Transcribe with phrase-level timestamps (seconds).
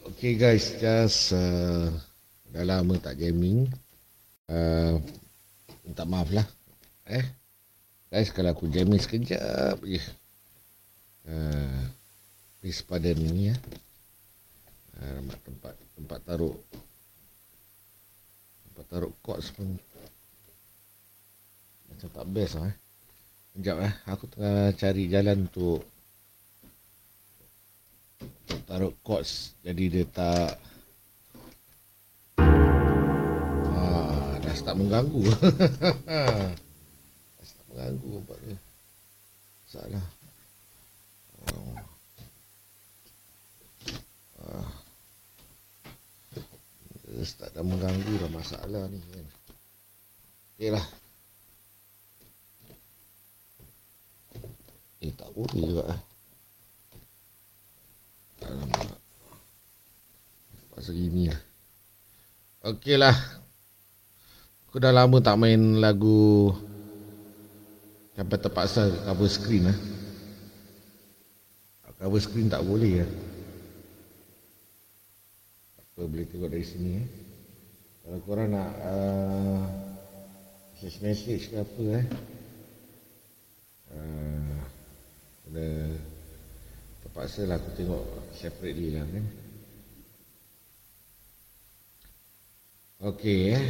[0.00, 1.92] Okay guys, just uh,
[2.48, 3.68] dah lama tak gaming.
[4.48, 4.96] Uh,
[5.84, 6.48] minta maaf lah.
[7.04, 7.20] Eh,
[8.08, 10.00] guys kalau aku jamming sekejap je.
[11.28, 11.84] Uh,
[12.64, 13.56] please pardon ni ya.
[14.96, 16.56] Uh, tempat tempat taruh
[18.72, 19.68] tempat taruh quartz pun
[21.92, 22.76] macam tak best lah eh.
[23.52, 25.84] Sekejap eh, aku tengah cari jalan untuk
[28.70, 30.54] taruh quartz jadi dia tak
[33.74, 35.22] ah, dah start mengganggu.
[37.34, 38.58] Dah start mengganggu nampak dia
[39.70, 40.06] salah.
[41.50, 41.78] Oh.
[44.42, 44.70] ah.
[47.22, 49.26] start dah mengganggu dah masalah ni kan.
[50.58, 50.86] Ok lah.
[55.00, 56.09] Eh tak boleh juga eh
[58.44, 58.96] Alamak.
[60.72, 61.40] Pasal gini lah.
[62.72, 63.16] Okey lah.
[64.68, 66.54] Aku dah lama tak main lagu
[68.14, 69.78] sampai terpaksa cover screen lah.
[72.00, 73.10] Cover screen tak boleh lah.
[75.84, 77.08] Apa boleh tengok dari sini eh.
[78.00, 79.60] Kalau korang nak uh,
[80.72, 82.06] message-message ke apa eh.
[83.92, 84.40] Uh,
[87.10, 88.02] Terpaksa lah aku tengok
[88.38, 89.24] separately lah kan.
[93.02, 93.66] Okey eh.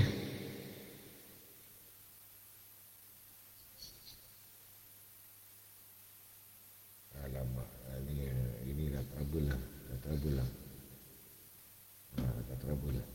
[7.24, 7.68] Alamak,
[8.12, 8.28] ini
[8.68, 9.60] ini dah trouble lah.
[9.88, 10.48] Dah trouble lah.
[12.20, 13.08] Ha, dah trouble lah.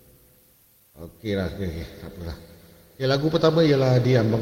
[1.06, 1.86] Okey lah, okey, okay.
[2.02, 2.38] tak apalah.
[2.98, 4.42] Okay, lagu pertama ialah Diam Bang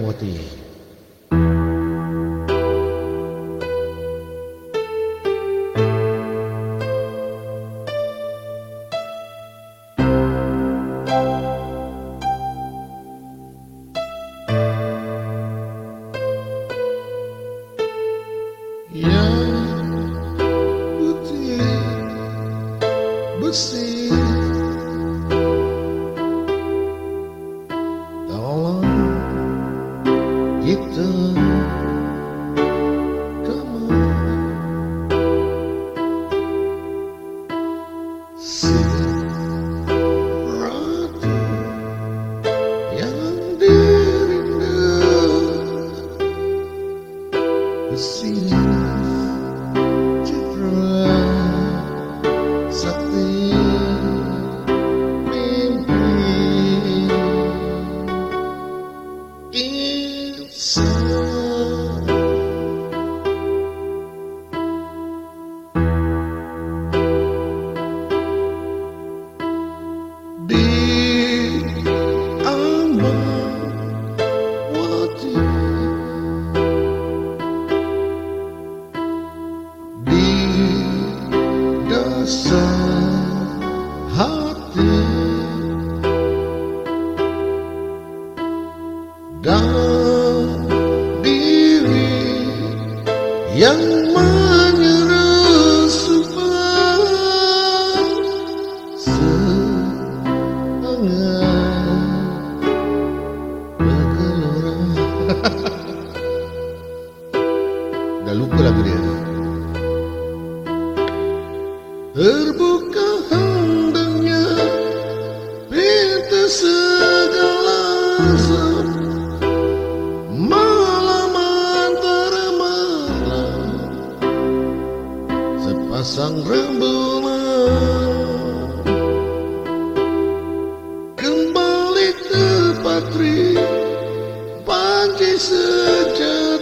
[135.17, 136.52] 这是真。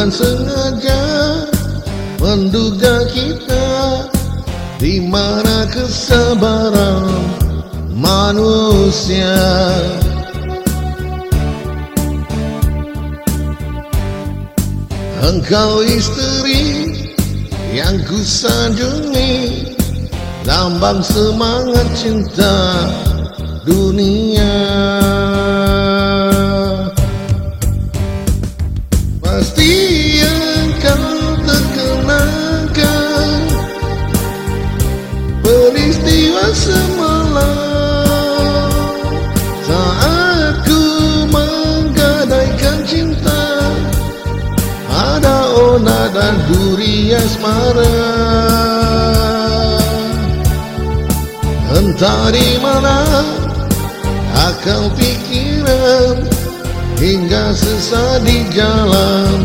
[0.00, 1.04] Tuhan sengaja
[2.24, 3.68] menduga kita
[4.80, 7.04] di mana kesabaran
[7.92, 9.36] manusia.
[15.20, 16.96] Engkau istri
[17.76, 19.68] yang kusanjungi
[20.48, 22.88] Lambang semangat cinta
[23.68, 24.48] dunia
[47.20, 47.96] asmara
[51.70, 53.24] Entah di mana
[54.48, 56.24] akal pikiran
[57.00, 59.40] hingga sesat di jalan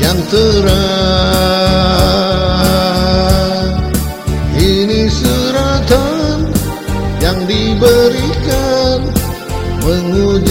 [0.00, 0.74] yang terang.
[4.56, 6.48] Ini suratan
[7.20, 9.04] yang diberikan
[9.84, 10.49] menguji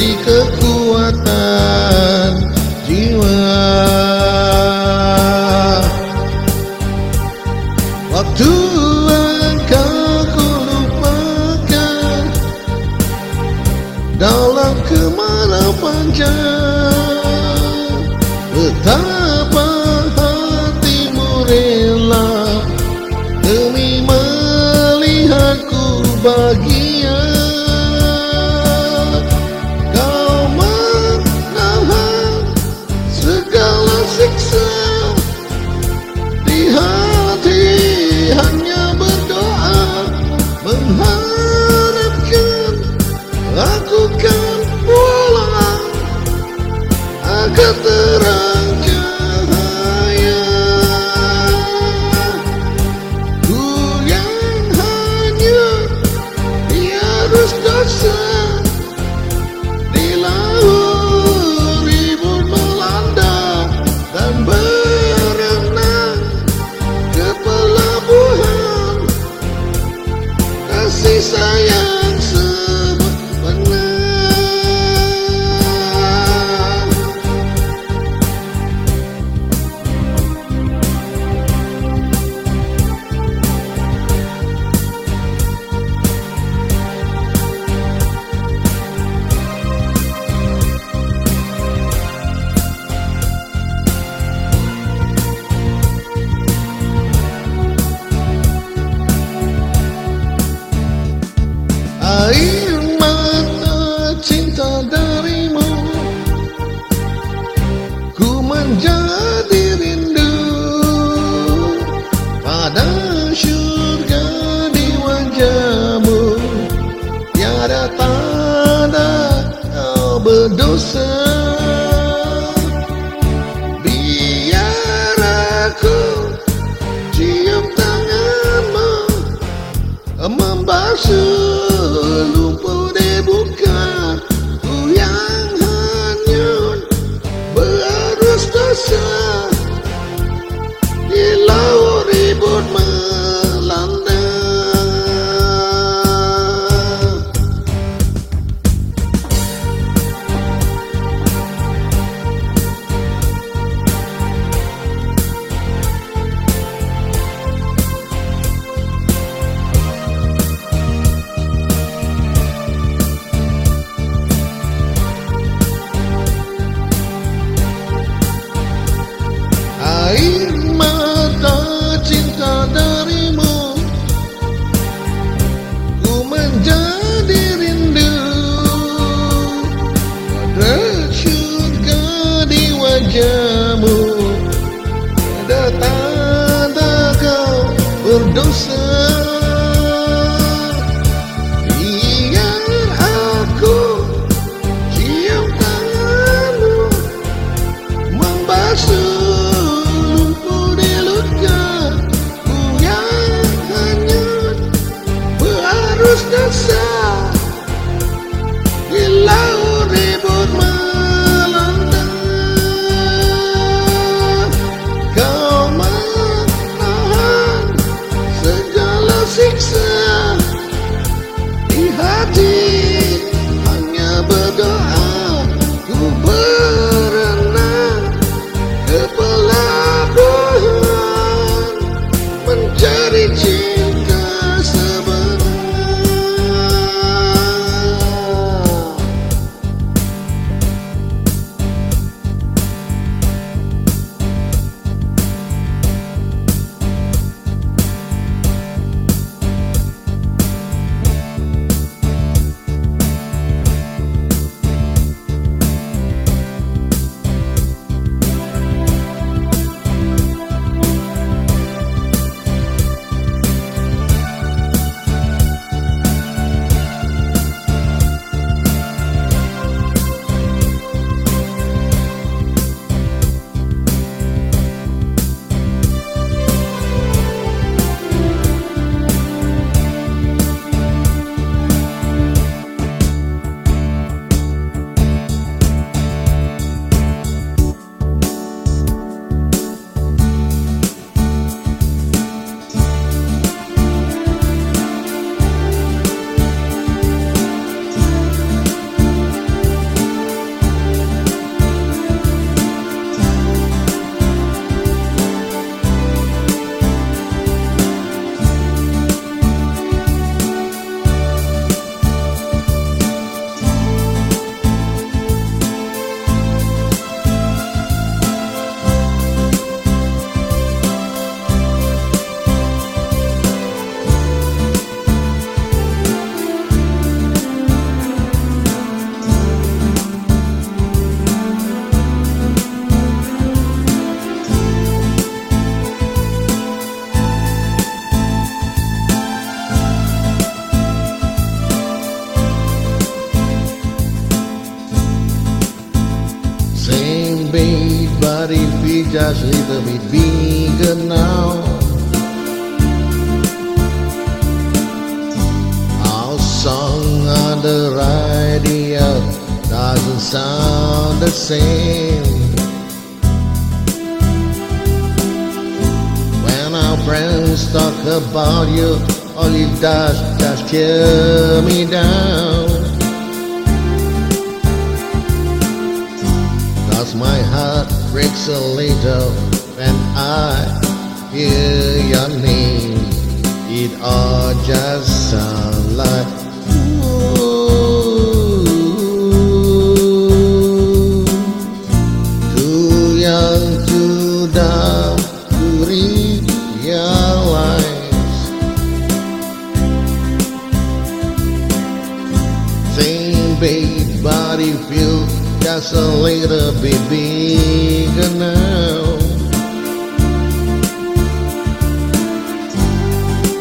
[404.60, 405.26] body feel
[405.62, 409.17] just a little bit bigger now.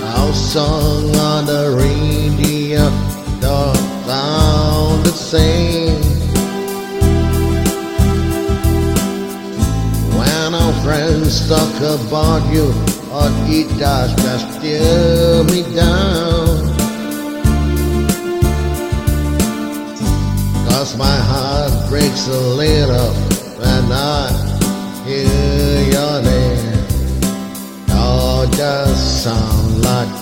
[0.03, 2.91] Our song on the radio
[3.41, 6.03] don't sound the same.
[10.19, 12.73] When our friends talk about you,
[13.13, 16.78] or it does just tear me down.
[20.88, 23.12] Cause my heart breaks a little
[23.61, 24.33] when I
[25.05, 26.79] hear your name.
[27.88, 30.17] Y'all just sound like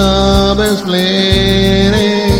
[0.00, 2.32] Stop explaining.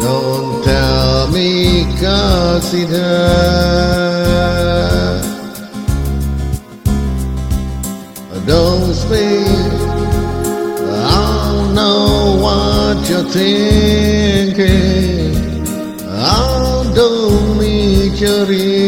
[0.00, 4.08] Don't tell me cause it hurts.
[8.44, 9.72] Don't speak.
[10.90, 14.66] I know what you're thinking.
[16.10, 18.83] I don't need your ear.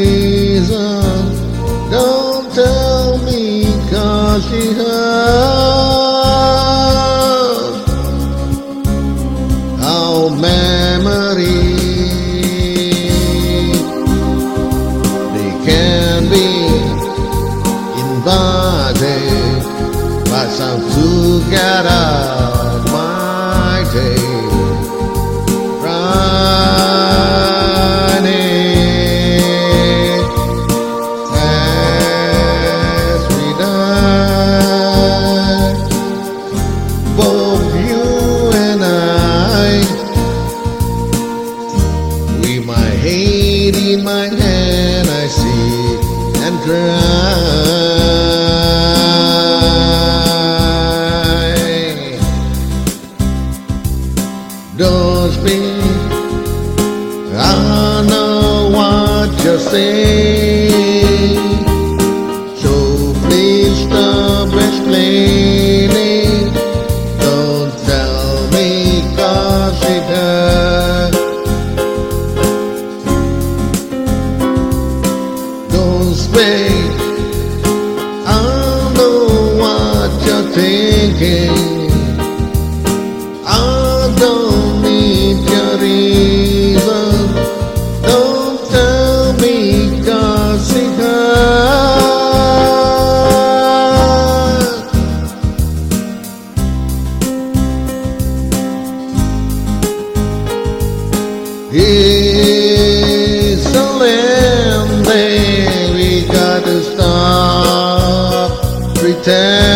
[101.79, 108.51] It's Jerusalem, there we gotta stop
[108.95, 109.76] pretending.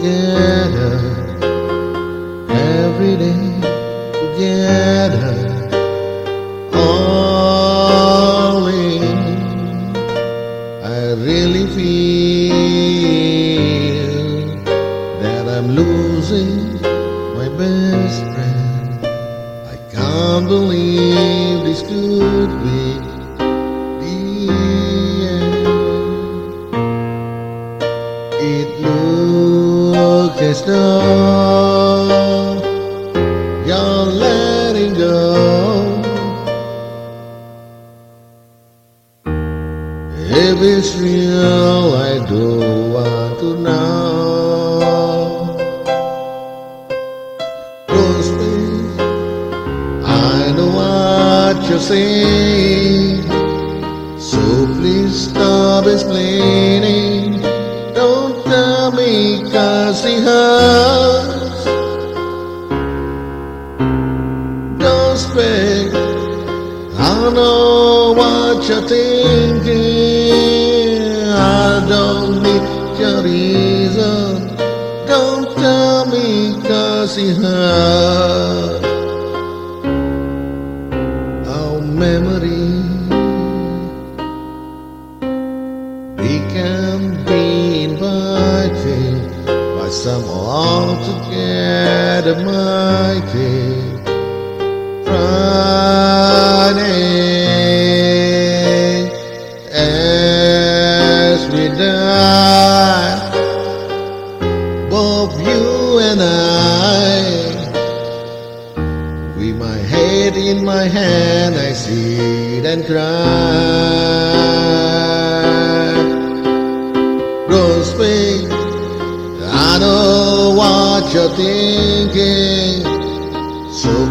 [0.00, 1.17] together.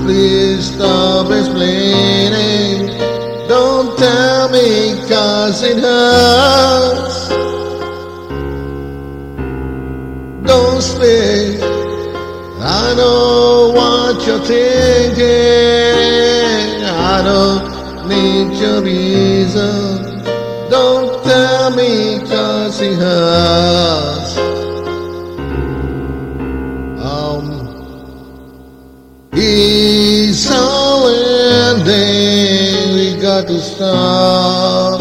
[0.08, 2.98] Please stop explaining.
[3.50, 7.28] Don't tell me cause it hurts.
[10.48, 11.60] Don't speak.
[12.62, 15.26] I know what you're thinking.
[16.86, 20.22] I don't need your reason.
[20.70, 24.07] Don't tell me cause it hurts.
[33.44, 34.97] tradução.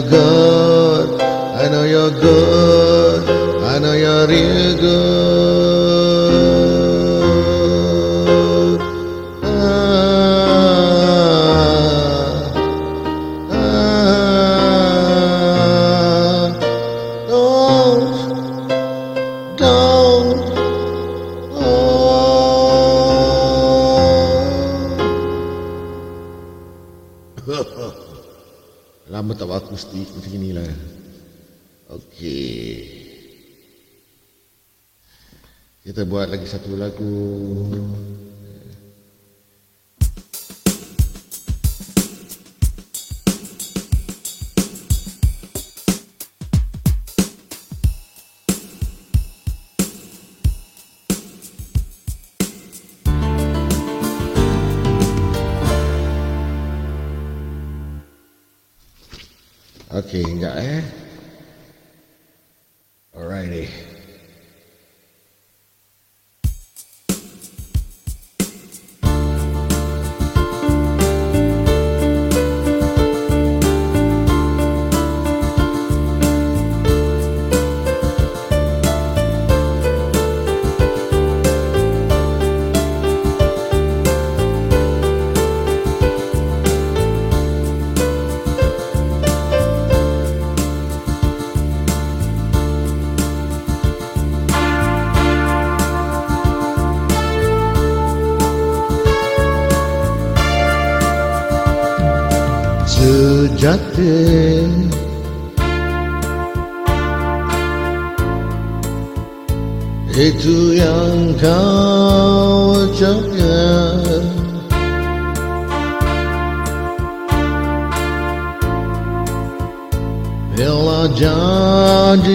[0.00, 1.20] you're good.
[1.20, 3.64] I know you're good.
[3.64, 5.27] I know you're real good.
[36.48, 37.47] satu lagu.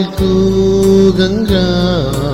[0.04, 2.33] Janjiku genggam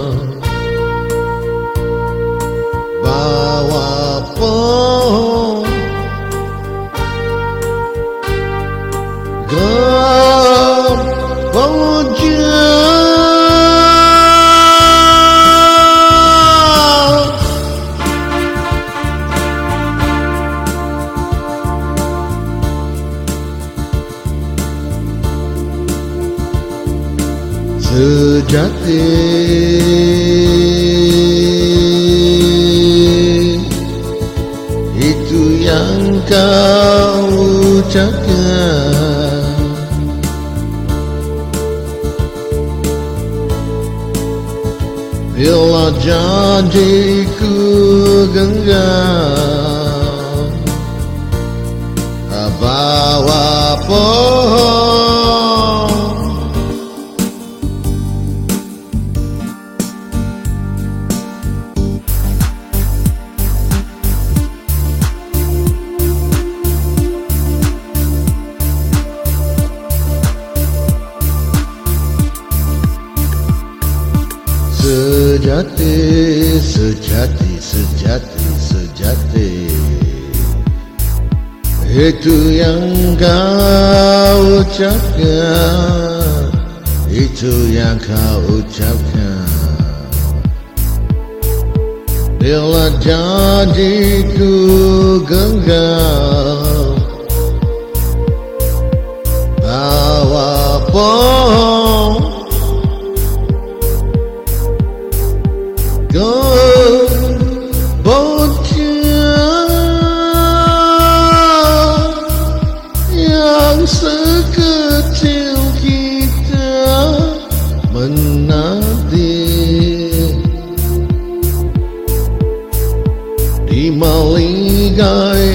[125.00, 125.50] গায়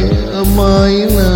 [0.57, 1.32] মাইনা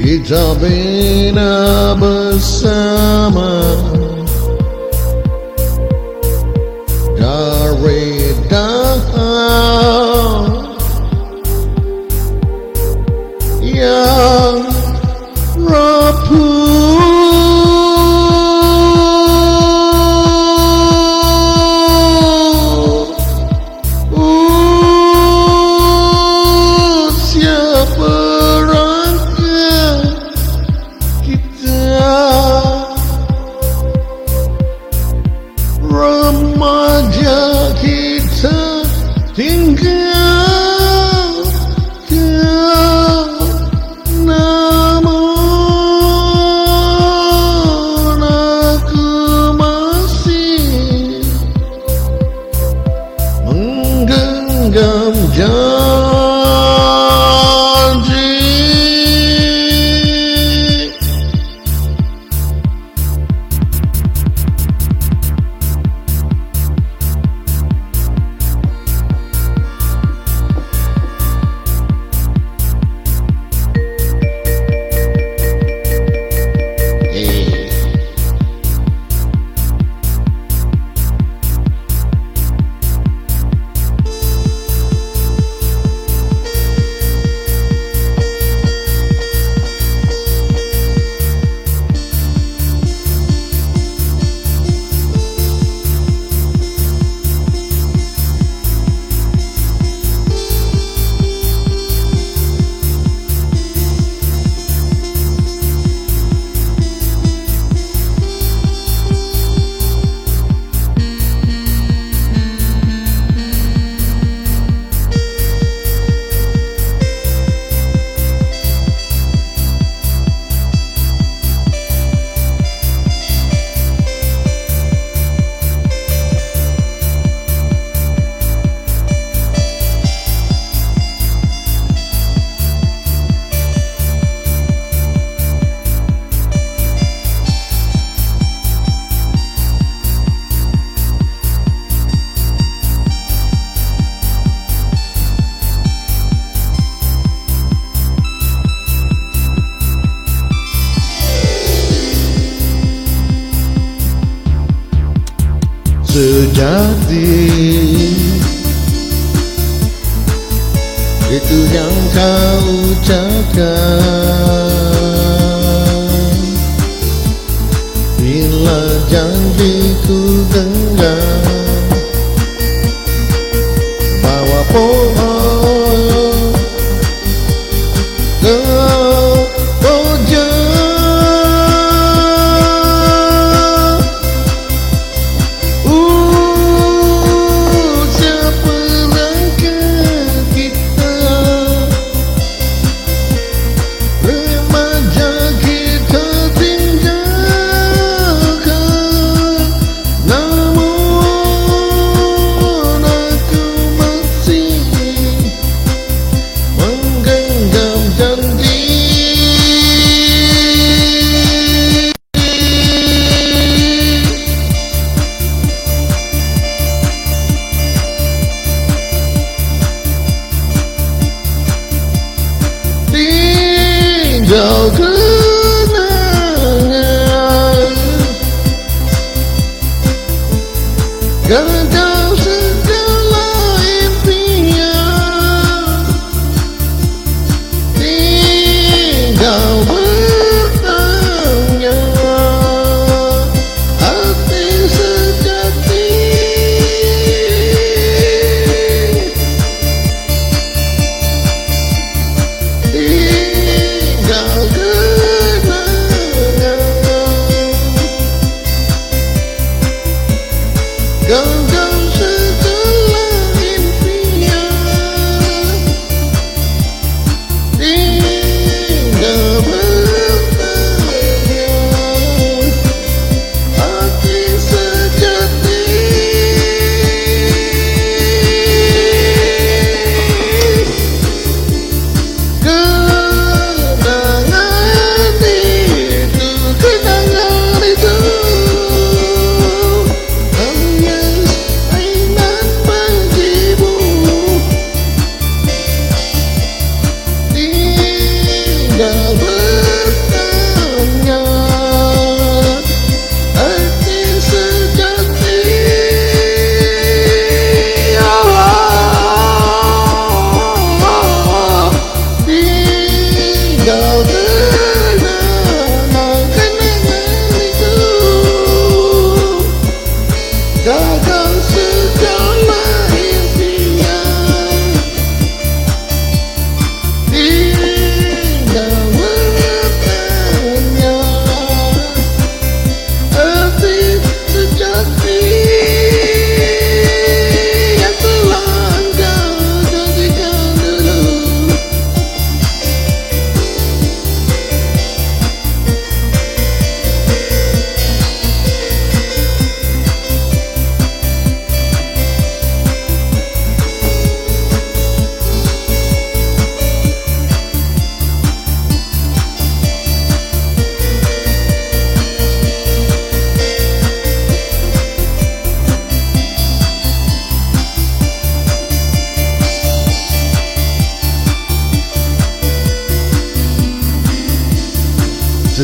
[0.00, 0.78] হিজাবে
[1.36, 1.52] না
[2.00, 3.52] বসামা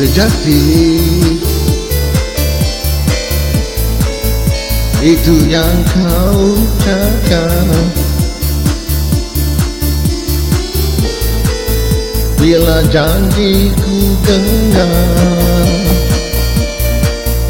[0.05, 0.61] sejati
[5.01, 6.53] Itu yang kau
[6.85, 7.45] kata
[12.37, 15.69] Bila janji ku dengar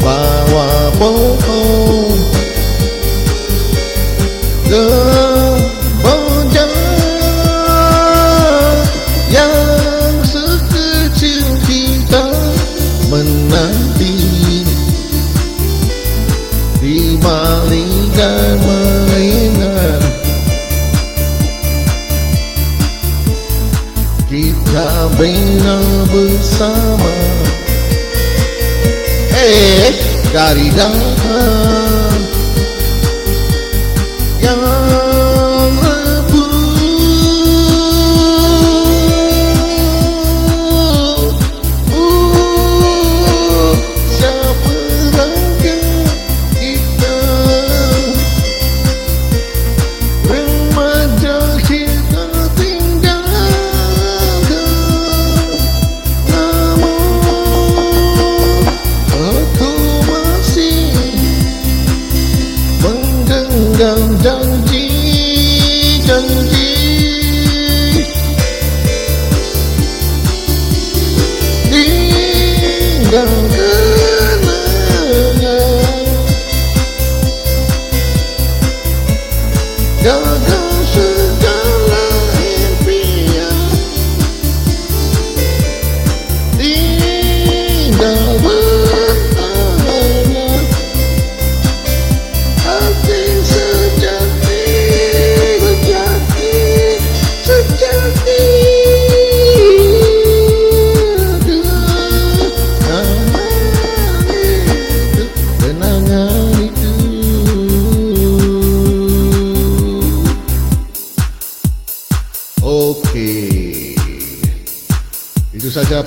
[0.00, 0.96] Bahawa
[26.56, 26.96] summer.
[29.30, 29.92] Hey,
[30.32, 31.85] da da.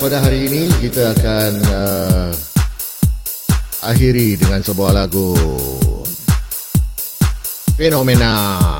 [0.00, 2.32] pada hari ini kita akan uh,
[3.84, 5.36] akhiri dengan sebuah lagu
[7.76, 8.79] fenomena.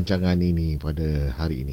[0.00, 1.69] Rancangan ini pada hari ini.